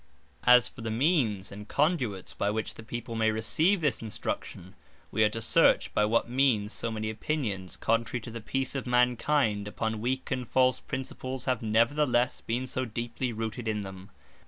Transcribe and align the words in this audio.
The 0.01 0.05
Use 0.05 0.13
Of 0.17 0.23
Universities 0.23 0.67
As 0.71 0.75
for 0.75 0.81
the 0.81 0.89
Means, 0.97 1.51
and 1.51 1.67
Conduits, 1.67 2.33
by 2.33 2.49
which 2.49 2.73
the 2.73 2.81
people 2.81 3.13
may 3.15 3.29
receive 3.29 3.81
this 3.81 4.01
Instruction, 4.01 4.73
wee 5.11 5.25
are 5.25 5.29
to 5.29 5.43
search, 5.43 5.93
by 5.93 6.05
what 6.05 6.27
means 6.27 6.73
so 6.73 6.89
may 6.89 7.07
Opinions, 7.07 7.77
contrary 7.77 8.19
to 8.21 8.31
the 8.31 8.41
peace 8.41 8.73
of 8.73 8.87
Man 8.87 9.15
kind, 9.15 9.67
upon 9.67 10.01
weak 10.01 10.31
and 10.31 10.49
false 10.49 10.79
Principles, 10.79 11.45
have 11.45 11.59
neverthelesse 11.59 12.41
been 12.47 12.65
so 12.65 12.83
deeply 12.83 13.31
rooted 13.31 13.67
in 13.67 13.81
them. 13.81 14.09